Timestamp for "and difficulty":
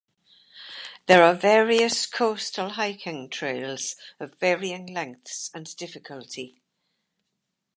5.53-6.59